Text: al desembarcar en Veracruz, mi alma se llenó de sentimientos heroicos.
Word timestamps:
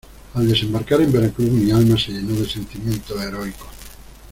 al 0.33 0.47
desembarcar 0.47 0.99
en 1.01 1.11
Veracruz, 1.11 1.51
mi 1.51 1.69
alma 1.69 1.95
se 1.95 2.11
llenó 2.11 2.33
de 2.41 2.49
sentimientos 2.49 3.21
heroicos. 3.21 3.67